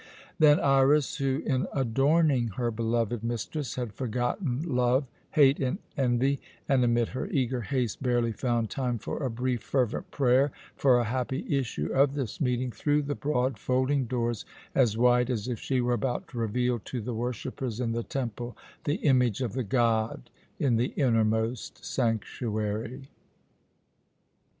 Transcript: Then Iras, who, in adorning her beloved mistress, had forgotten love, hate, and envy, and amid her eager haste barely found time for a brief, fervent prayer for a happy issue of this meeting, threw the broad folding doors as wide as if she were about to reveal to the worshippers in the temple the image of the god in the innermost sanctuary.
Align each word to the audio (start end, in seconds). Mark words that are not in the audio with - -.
Then 0.39 0.59
Iras, 0.59 1.17
who, 1.17 1.43
in 1.45 1.67
adorning 1.73 2.47
her 2.57 2.71
beloved 2.71 3.23
mistress, 3.23 3.75
had 3.75 3.93
forgotten 3.93 4.63
love, 4.63 5.05
hate, 5.33 5.59
and 5.59 5.77
envy, 5.95 6.39
and 6.67 6.83
amid 6.83 7.09
her 7.09 7.27
eager 7.27 7.61
haste 7.61 8.01
barely 8.01 8.31
found 8.31 8.71
time 8.71 8.97
for 8.97 9.21
a 9.21 9.29
brief, 9.29 9.61
fervent 9.61 10.09
prayer 10.09 10.51
for 10.75 10.97
a 10.97 11.03
happy 11.03 11.45
issue 11.47 11.93
of 11.93 12.15
this 12.15 12.41
meeting, 12.41 12.71
threw 12.71 13.03
the 13.03 13.13
broad 13.13 13.59
folding 13.59 14.05
doors 14.05 14.43
as 14.73 14.97
wide 14.97 15.29
as 15.29 15.47
if 15.47 15.59
she 15.59 15.81
were 15.81 15.93
about 15.93 16.27
to 16.29 16.39
reveal 16.39 16.79
to 16.79 16.99
the 16.99 17.13
worshippers 17.13 17.79
in 17.79 17.91
the 17.91 18.01
temple 18.01 18.57
the 18.85 18.95
image 18.95 19.39
of 19.39 19.53
the 19.53 19.61
god 19.61 20.31
in 20.57 20.77
the 20.77 20.93
innermost 20.95 21.85
sanctuary. 21.85 23.03